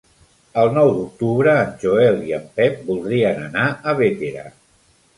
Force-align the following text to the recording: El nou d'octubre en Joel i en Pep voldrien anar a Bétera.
El 0.61 0.71
nou 0.77 0.89
d'octubre 0.95 1.53
en 1.65 1.77
Joel 1.85 2.19
i 2.31 2.35
en 2.39 2.51
Pep 2.57 2.83
voldrien 2.91 3.47
anar 3.49 3.71
a 3.93 3.99
Bétera. 4.05 4.53